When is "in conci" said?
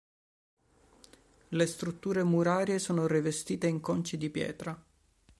3.67-4.17